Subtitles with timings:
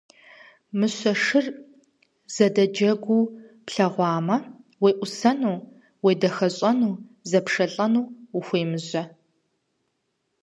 [0.79, 1.45] Мыщэ шыр
[2.33, 3.23] зэдэджэгуу
[3.65, 4.37] плъагъумэ,
[4.83, 5.57] уеӀусэну,
[6.03, 8.05] уедэхащӀэу зэпшэлӀэну
[8.37, 9.03] ухуемыжьэ.